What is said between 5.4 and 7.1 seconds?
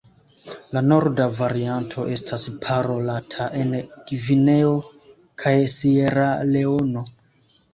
kaj Sieraleono.